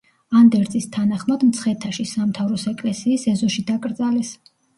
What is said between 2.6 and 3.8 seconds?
ეკლესიის ეზოში